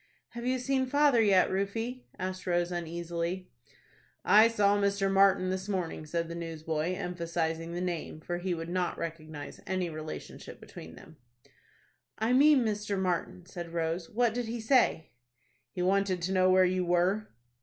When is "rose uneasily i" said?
2.47-4.47